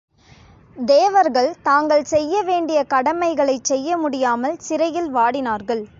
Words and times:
தேவர்கள் 0.85 1.49
தாங்கள் 1.63 2.03
செய்ய 2.03 2.41
வேண்டிய 2.41 2.83
கடமைகளைச் 2.83 3.63
செய்ய 3.63 3.97
முடியாமல் 3.97 4.57
சிறையில் 4.59 5.09
வாடினார்கள். 5.15 5.83